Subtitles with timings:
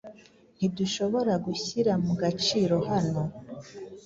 [0.55, 3.21] Ntiduhobora guhyira mu gaciro hano